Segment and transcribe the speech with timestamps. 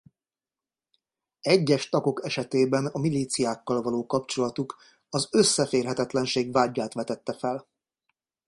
[1.41, 4.77] Egyes tagok esetében a milíciákkal való kapcsolatuk
[5.09, 7.67] az összeférhetetlenség vádját vetette fel.